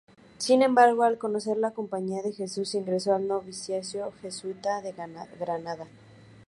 Sin 0.39 0.63
embargo, 0.63 1.03
al 1.03 1.19
conocerla 1.19 1.75
Compañía 1.75 2.23
de 2.23 2.31
Jesús, 2.31 2.73
ingresó 2.73 3.13
al 3.13 3.27
noviciado 3.27 4.11
jesuita 4.19 4.81
de 4.81 4.93
Granada. 5.37 5.85